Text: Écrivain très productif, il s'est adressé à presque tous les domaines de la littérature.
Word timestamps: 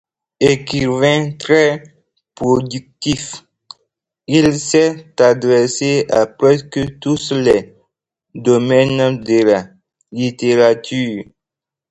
Écrivain 0.39 1.33
très 1.37 1.83
productif, 2.33 3.45
il 4.25 4.59
s'est 4.59 5.13
adressé 5.19 6.07
à 6.09 6.25
presque 6.25 6.97
tous 6.99 7.31
les 7.33 7.75
domaines 8.33 9.19
de 9.21 9.43
la 9.43 9.69
littérature. 10.11 11.25